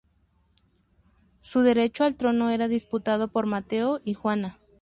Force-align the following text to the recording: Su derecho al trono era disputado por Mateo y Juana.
Su 1.41 1.61
derecho 1.61 2.03
al 2.05 2.17
trono 2.17 2.49
era 2.49 2.67
disputado 2.67 3.27
por 3.27 3.45
Mateo 3.45 4.01
y 4.03 4.15
Juana. 4.15 4.57